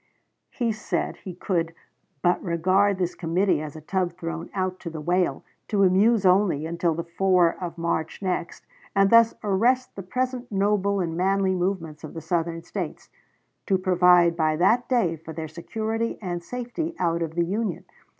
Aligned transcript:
He 0.49 0.71
said 0.71 1.17
he 1.17 1.35
could 1.35 1.75
"but 2.23 2.43
regard 2.43 2.97
this 2.97 3.13
committee 3.13 3.61
as 3.61 3.75
a 3.75 3.81
tub 3.81 4.13
thrown 4.13 4.49
out 4.51 4.79
to 4.79 4.89
the 4.89 4.99
whale, 4.99 5.43
to 5.67 5.83
amuse 5.83 6.25
only, 6.25 6.65
until 6.65 6.95
the 6.95 7.03
4th 7.03 7.61
of 7.61 7.77
March 7.77 8.19
next, 8.19 8.65
and 8.95 9.11
thus 9.11 9.35
arrest 9.43 9.95
the 9.95 10.01
present 10.01 10.51
noble 10.51 10.99
and 11.01 11.15
manly 11.15 11.53
movements 11.53 12.03
of 12.03 12.15
the 12.15 12.19
Southern 12.21 12.63
States 12.63 13.09
to 13.67 13.77
provide 13.77 14.35
by 14.35 14.55
that 14.55 14.89
day 14.89 15.17
for 15.17 15.33
their 15.35 15.47
security 15.47 16.17
and 16.19 16.43
safety 16.43 16.95
out 16.97 17.21
of 17.21 17.35
the 17.35 17.45
Union. 17.45 17.85